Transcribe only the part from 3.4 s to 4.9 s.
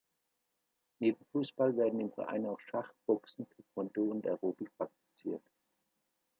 Taekwondo und Aerobic